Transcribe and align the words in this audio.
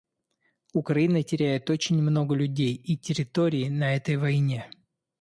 Украина 0.73 1.21
теряет 1.21 1.69
очень 1.69 2.01
много 2.01 2.33
людей 2.33 2.73
и 2.73 2.97
территории 2.97 3.69
на 3.69 3.93
этой 3.95 4.17
войне. 4.17 4.67